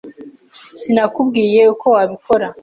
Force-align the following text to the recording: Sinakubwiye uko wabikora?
Sinakubwiye 0.79 1.61
uko 1.73 1.85
wabikora? 1.95 2.47